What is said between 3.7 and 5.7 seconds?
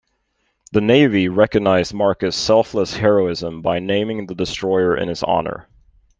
naming the destroyer in his honor.